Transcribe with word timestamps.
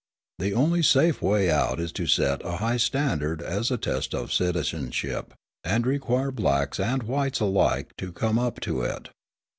The 0.39 0.55
only 0.55 0.81
safe 0.81 1.21
way 1.21 1.51
out 1.51 1.79
is 1.79 1.91
to 1.91 2.07
set 2.07 2.43
a 2.43 2.53
high 2.57 2.77
standard 2.77 3.39
as 3.39 3.69
a 3.69 3.77
test 3.77 4.15
of 4.15 4.33
citizenship, 4.33 5.35
and 5.63 5.85
require 5.85 6.31
blacks 6.31 6.79
and 6.79 7.03
whites 7.03 7.39
alike 7.39 7.93
to 7.99 8.11
come 8.11 8.39
up 8.39 8.59
to 8.61 8.81
it. 8.81 9.09